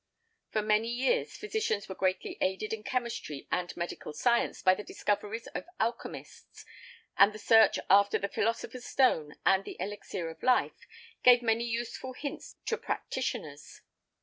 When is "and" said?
3.51-3.77, 7.17-7.31, 9.45-9.63